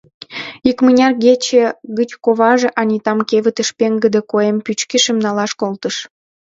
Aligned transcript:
Икмыняр 0.69 1.13
кече 1.23 1.63
гыч 1.97 2.09
коваже 2.23 2.69
Анитам 2.81 3.19
кевытыш 3.29 3.69
пеҥгыде 3.77 4.21
куэм 4.29 4.57
пӱчкышым 4.65 5.17
налаш 5.25 5.51
колтыш. 5.61 5.95